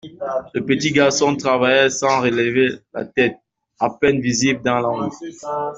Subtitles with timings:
[0.55, 3.37] Le petit garçon travaillait sans relever la tête,
[3.77, 5.11] à peine visible dans l’ombre.